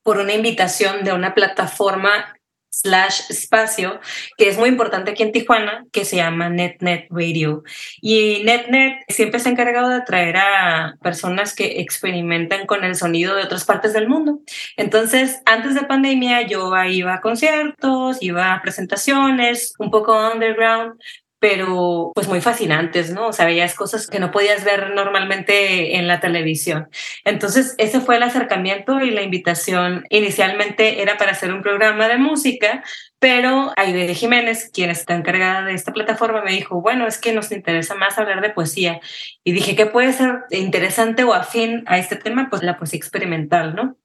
[0.03, 2.35] por una invitación de una plataforma
[2.71, 4.01] slash espacio,
[4.37, 7.63] que es muy importante aquí en Tijuana, que se llama NetNet Radio.
[8.01, 13.35] Y NetNet siempre se ha encargado de atraer a personas que experimentan con el sonido
[13.35, 14.41] de otras partes del mundo.
[14.77, 20.95] Entonces, antes de pandemia, yo iba a conciertos, iba a presentaciones, un poco underground,
[21.41, 23.29] pero pues muy fascinantes, ¿no?
[23.29, 26.89] O sea, veías cosas que no podías ver normalmente en la televisión.
[27.25, 32.19] Entonces, ese fue el acercamiento y la invitación inicialmente era para hacer un programa de
[32.19, 32.85] música,
[33.19, 37.51] pero Aide Jiménez, quien está encargada de esta plataforma, me dijo, bueno, es que nos
[37.53, 39.01] interesa más hablar de poesía.
[39.43, 42.49] Y dije, ¿qué puede ser interesante o afín a este tema?
[42.51, 43.97] Pues la poesía experimental, ¿no?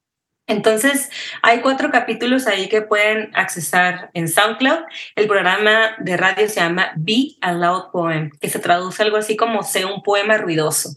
[0.47, 1.09] Entonces,
[1.41, 4.85] hay cuatro capítulos ahí que pueden accesar en SoundCloud.
[5.15, 9.35] El programa de radio se llama Be a Loud Poem, que se traduce algo así
[9.35, 10.89] como Sé un poema ruidoso.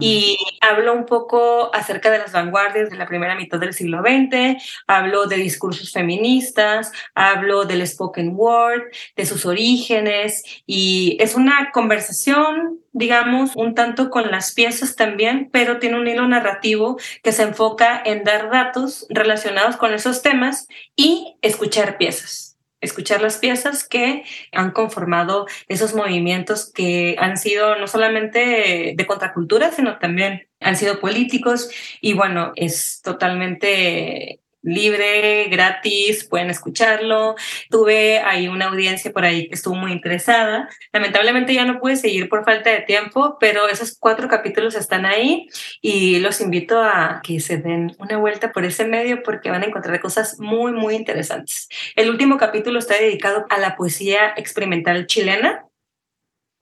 [0.00, 4.62] Y hablo un poco acerca de las vanguardias de la primera mitad del siglo XX,
[4.86, 8.82] hablo de discursos feministas, hablo del spoken word,
[9.16, 15.78] de sus orígenes, y es una conversación digamos, un tanto con las piezas también, pero
[15.78, 21.36] tiene un hilo narrativo que se enfoca en dar datos relacionados con esos temas y
[21.40, 22.47] escuchar piezas
[22.80, 29.72] escuchar las piezas que han conformado esos movimientos que han sido no solamente de contracultura,
[29.72, 31.70] sino también han sido políticos.
[32.00, 37.34] Y bueno, es totalmente libre, gratis, pueden escucharlo.
[37.70, 40.68] Tuve ahí una audiencia por ahí que estuvo muy interesada.
[40.92, 45.48] Lamentablemente ya no pude seguir por falta de tiempo, pero esos cuatro capítulos están ahí
[45.80, 49.66] y los invito a que se den una vuelta por ese medio porque van a
[49.66, 51.68] encontrar cosas muy, muy interesantes.
[51.96, 55.64] El último capítulo está dedicado a la poesía experimental chilena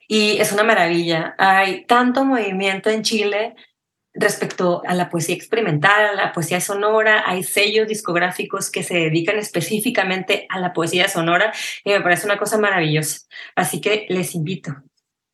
[0.08, 1.34] y es una maravilla.
[1.38, 3.54] Hay tanto movimiento en Chile
[4.18, 9.38] respecto a la poesía experimental, a la poesía sonora, hay sellos discográficos que se dedican
[9.38, 11.52] específicamente a la poesía sonora
[11.84, 13.20] y me parece una cosa maravillosa.
[13.54, 14.74] Así que les invito.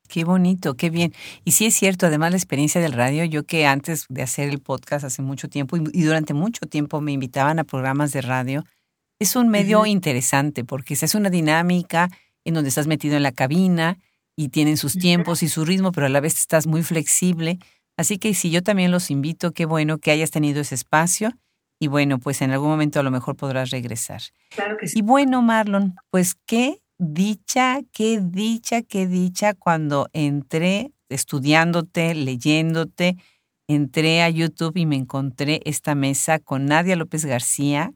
[0.09, 1.15] Qué bonito, qué bien.
[1.45, 4.61] Y sí es cierto, además la experiencia del radio, yo que antes de hacer el
[4.61, 8.65] podcast hace mucho tiempo y durante mucho tiempo me invitaban a programas de radio,
[9.19, 12.11] es un medio interesante porque se hace una dinámica
[12.45, 13.99] en donde estás metido en la cabina
[14.37, 17.59] y tienen sus tiempos y su ritmo, pero a la vez estás muy flexible
[18.03, 21.39] Así que si yo también los invito, qué bueno que hayas tenido ese espacio
[21.79, 24.23] y bueno, pues en algún momento a lo mejor podrás regresar.
[24.51, 24.99] Claro que sí.
[24.99, 33.19] Y bueno, Marlon, pues qué dicha, qué dicha, qué dicha cuando entré estudiándote, leyéndote,
[33.69, 37.93] entré a YouTube y me encontré esta mesa con Nadia López García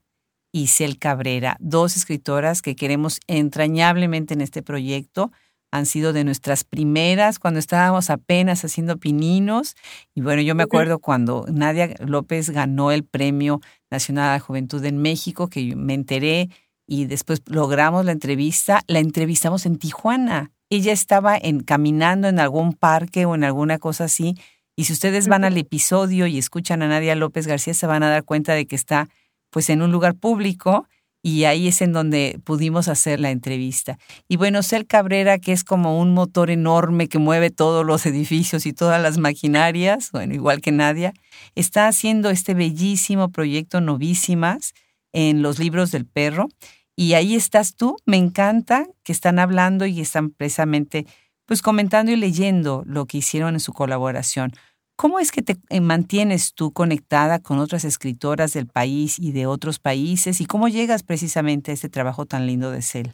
[0.53, 5.33] y Cel Cabrera, dos escritoras que queremos entrañablemente en este proyecto
[5.77, 9.77] han sido de nuestras primeras cuando estábamos apenas haciendo pininos.
[10.15, 13.61] Y bueno, yo me acuerdo cuando Nadia López ganó el Premio
[13.91, 16.51] Nacional de Juventud en México, que me enteré
[16.87, 20.53] y después logramos la entrevista, la entrevistamos en Tijuana.
[20.71, 24.37] Ella estaba en, caminando en algún parque o en alguna cosa así.
[24.77, 28.11] Y si ustedes van al episodio y escuchan a Nadia López García, se van a
[28.11, 29.09] dar cuenta de que está
[29.51, 30.87] pues en un lugar público
[31.27, 33.99] y ahí es en donde pudimos hacer la entrevista.
[34.29, 38.65] Y bueno, Cel Cabrera, que es como un motor enorme que mueve todos los edificios
[38.65, 41.15] y todas las maquinarias, bueno, igual que Nadia,
[41.57, 44.73] está haciendo este bellísimo proyecto Novísimas
[45.13, 46.47] en los libros del perro.
[46.95, 51.07] Y ahí estás tú, me encanta que están hablando y están precisamente
[51.45, 54.53] pues comentando y leyendo lo que hicieron en su colaboración.
[54.97, 59.47] ¿Cómo es que te eh, mantienes tú conectada con otras escritoras del país y de
[59.47, 60.41] otros países?
[60.41, 63.13] ¿Y cómo llegas precisamente a este trabajo tan lindo de CEL?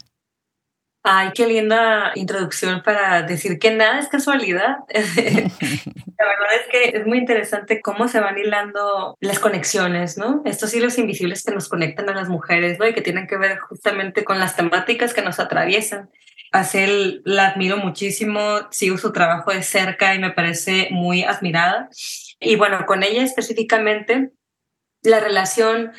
[1.05, 4.77] Ay, qué linda introducción para decir que nada es casualidad.
[4.95, 10.43] La verdad es que es muy interesante cómo se van hilando las conexiones, ¿no?
[10.45, 12.87] Estos hilos invisibles que nos conectan a las mujeres, ¿no?
[12.87, 16.09] Y que tienen que ver justamente con las temáticas que nos atraviesan.
[16.53, 21.89] A Cel la admiro muchísimo, sigo su trabajo de cerca y me parece muy admirada.
[22.39, 24.33] Y bueno, con ella específicamente,
[25.03, 25.93] la relación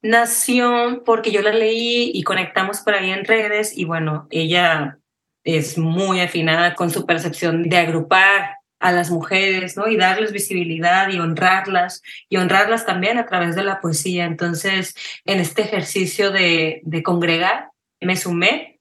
[0.00, 4.98] nació porque yo la leí y conectamos por ahí en redes y bueno, ella
[5.44, 9.88] es muy afinada con su percepción de agrupar a las mujeres, ¿no?
[9.88, 14.24] Y darles visibilidad y honrarlas, y honrarlas también a través de la poesía.
[14.24, 14.94] Entonces,
[15.24, 18.77] en este ejercicio de, de congregar, me sumé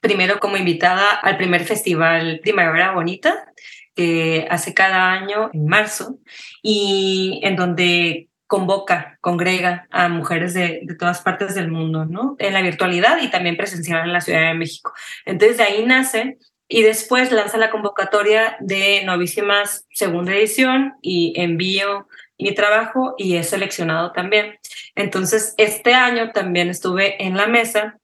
[0.00, 3.52] primero como invitada al primer festival Primavera Bonita,
[3.94, 6.18] que hace cada año en marzo,
[6.62, 12.34] y en donde convoca, congrega a mujeres de, todas partes del mundo, ¿no?
[12.40, 14.92] En la virtualidad y también presencial en la Ciudad de México.
[15.24, 16.36] Entonces de ahí nace
[16.66, 22.08] y después lanza la convocatoria de Novísimas segunda edición y envío
[22.40, 24.58] mi trabajo y he seleccionado también.
[24.96, 27.99] Entonces, este año también estuve en la mesa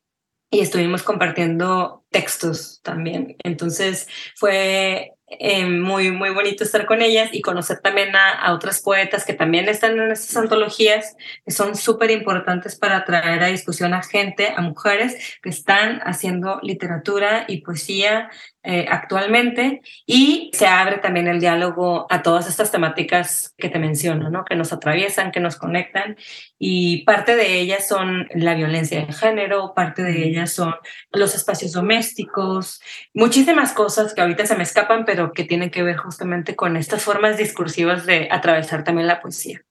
[0.56, 3.36] y estuvimos compartiendo textos también.
[3.44, 9.26] Entonces, fue eh, muy, muy bonito estar con ellas y conocer también a, otras poetas
[9.26, 14.02] que también están en estas antologías, que son súper importantes para traer a discusión a
[14.02, 18.30] gente, a mujeres que están haciendo literatura y poesía
[18.68, 24.28] eh, actualmente y se abre también el diálogo a todas estas temáticas que te menciono,
[24.28, 24.44] ¿no?
[24.44, 26.16] que nos atraviesan, que nos conectan
[26.58, 30.74] y parte de ellas son la violencia de género, parte de ellas son
[31.12, 32.80] los espacios domésticos,
[33.14, 37.04] muchísimas cosas que ahorita se me escapan, pero que tienen que ver justamente con estas
[37.04, 39.62] formas discursivas de atravesar también la poesía.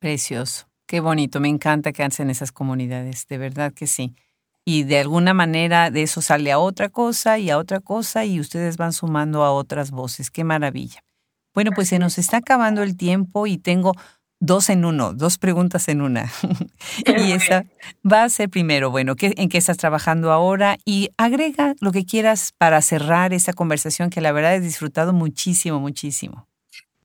[0.00, 4.16] Precioso, qué bonito, me encanta que hacen esas comunidades, de verdad que sí
[4.68, 8.40] y de alguna manera de eso sale a otra cosa y a otra cosa y
[8.40, 10.28] ustedes van sumando a otras voces.
[10.28, 11.04] Qué maravilla.
[11.54, 13.94] Bueno, pues se nos está acabando el tiempo y tengo
[14.40, 16.30] dos en uno, dos preguntas en una.
[17.06, 17.64] y esa
[18.04, 20.78] va a ser primero, bueno, ¿qué, ¿en qué estás trabajando ahora?
[20.84, 25.78] Y agrega lo que quieras para cerrar esa conversación que la verdad he disfrutado muchísimo,
[25.78, 26.48] muchísimo.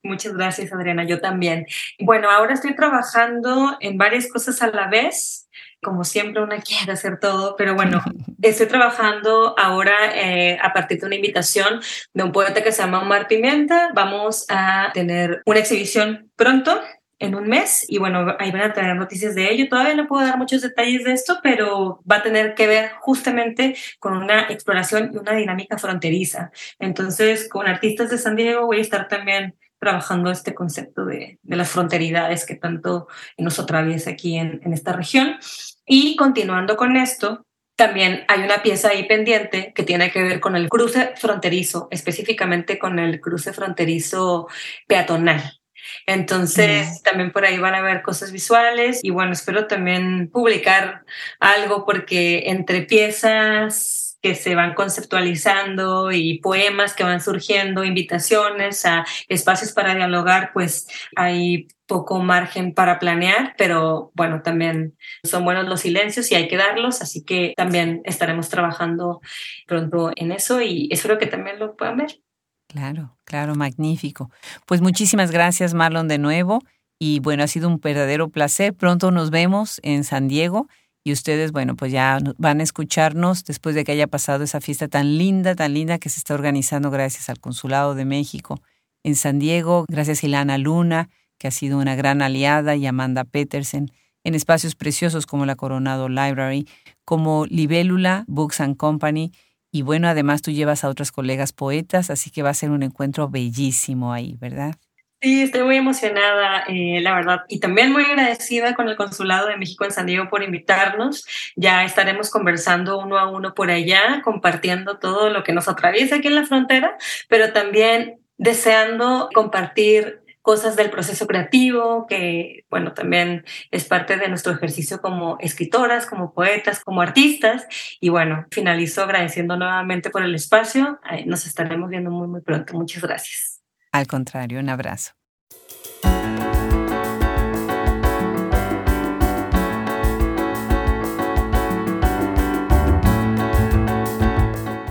[0.02, 1.04] Muchas gracias, Adriana.
[1.04, 1.64] Yo también.
[2.00, 5.41] Bueno, ahora estoy trabajando en varias cosas a la vez
[5.82, 8.02] como siempre una quiere hacer todo, pero bueno,
[8.42, 11.80] estoy trabajando ahora eh, a partir de una invitación
[12.14, 13.90] de un poeta que se llama Omar Pimienta.
[13.94, 16.80] Vamos a tener una exhibición pronto
[17.18, 19.68] en un mes y bueno, ahí van a tener noticias de ello.
[19.68, 23.76] Todavía no puedo dar muchos detalles de esto, pero va a tener que ver justamente
[23.98, 26.50] con una exploración y una dinámica fronteriza.
[26.78, 31.56] Entonces, con artistas de San Diego voy a estar también trabajando este concepto de, de
[31.56, 35.38] las fronteridades que tanto nos atraviesa aquí en, en esta región.
[35.86, 37.44] Y continuando con esto,
[37.76, 42.78] también hay una pieza ahí pendiente que tiene que ver con el cruce fronterizo, específicamente
[42.78, 44.48] con el cruce fronterizo
[44.86, 45.58] peatonal.
[46.06, 51.04] Entonces, también por ahí van a ver cosas visuales y bueno, espero también publicar
[51.40, 59.04] algo porque entre piezas que se van conceptualizando y poemas que van surgiendo, invitaciones a
[59.28, 65.80] espacios para dialogar, pues hay poco margen para planear, pero bueno, también son buenos los
[65.80, 69.20] silencios y hay que darlos, así que también estaremos trabajando
[69.66, 72.20] pronto en eso y espero que también lo puedan ver.
[72.68, 74.30] Claro, claro, magnífico.
[74.64, 76.62] Pues muchísimas gracias, Marlon, de nuevo.
[76.98, 78.72] Y bueno, ha sido un verdadero placer.
[78.72, 80.68] Pronto nos vemos en San Diego
[81.04, 84.88] y ustedes, bueno, pues ya van a escucharnos después de que haya pasado esa fiesta
[84.88, 88.60] tan linda, tan linda que se está organizando gracias al Consulado de México
[89.02, 93.24] en San Diego, gracias a Ilana Luna, que ha sido una gran aliada, y Amanda
[93.24, 93.90] Petersen,
[94.22, 96.68] en espacios preciosos como la Coronado Library,
[97.04, 99.32] como Libélula Books and Company,
[99.72, 102.82] y bueno, además tú llevas a otras colegas poetas, así que va a ser un
[102.82, 104.76] encuentro bellísimo ahí, ¿verdad?
[105.22, 109.56] Sí, estoy muy emocionada, eh, la verdad, y también muy agradecida con el Consulado de
[109.56, 111.24] México en San Diego por invitarnos.
[111.54, 116.26] Ya estaremos conversando uno a uno por allá, compartiendo todo lo que nos atraviesa aquí
[116.26, 116.96] en la frontera,
[117.28, 124.52] pero también deseando compartir cosas del proceso creativo, que bueno, también es parte de nuestro
[124.52, 127.68] ejercicio como escritoras, como poetas, como artistas.
[128.00, 130.98] Y bueno, finalizo agradeciendo nuevamente por el espacio.
[131.26, 132.74] Nos estaremos viendo muy, muy pronto.
[132.74, 133.51] Muchas gracias.
[133.92, 135.12] Al contrario, un abrazo.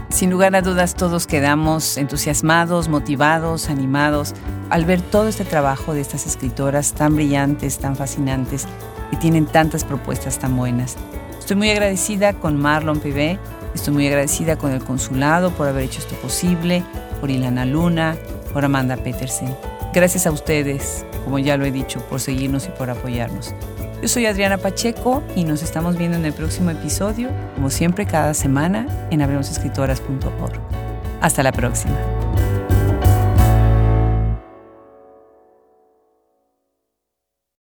[0.09, 4.35] Sin lugar a dudas, todos quedamos entusiasmados, motivados, animados
[4.69, 8.67] al ver todo este trabajo de estas escritoras tan brillantes, tan fascinantes,
[9.09, 10.95] que tienen tantas propuestas tan buenas.
[11.39, 13.39] Estoy muy agradecida con Marlon Pivé,
[13.73, 16.83] estoy muy agradecida con el consulado por haber hecho esto posible,
[17.19, 18.15] por Ilana Luna,
[18.53, 19.55] por Amanda Petersen.
[19.93, 23.53] Gracias a ustedes, como ya lo he dicho, por seguirnos y por apoyarnos.
[24.01, 28.33] Yo soy Adriana Pacheco y nos estamos viendo en el próximo episodio, como siempre cada
[28.33, 30.59] semana, en abrimosescritoras.org.
[31.21, 31.95] Hasta la próxima.